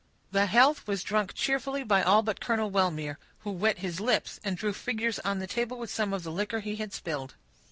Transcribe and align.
The 0.31 0.47
health 0.47 0.87
was 0.87 1.03
drunk 1.03 1.35
cheerfully 1.35 1.83
by 1.83 2.01
all 2.01 2.23
but 2.23 2.39
Colonel 2.41 2.71
Wellmere, 2.71 3.19
who 3.41 3.51
wet 3.51 3.77
his 3.77 3.99
lips, 3.99 4.39
and 4.43 4.57
drew 4.57 4.73
figures 4.73 5.19
on 5.19 5.37
the 5.37 5.45
table 5.45 5.77
with 5.77 5.91
some 5.91 6.11
of 6.11 6.23
the 6.23 6.31
liquor 6.31 6.61
he 6.61 6.77
had 6.77 6.91
spilled. 6.91 7.35